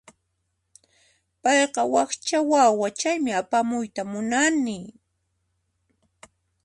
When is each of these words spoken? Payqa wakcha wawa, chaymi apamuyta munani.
Payqa 1.41 1.81
wakcha 1.93 2.39
wawa, 2.51 2.87
chaymi 2.99 3.31
apamuyta 3.41 4.01
munani. 4.11 4.79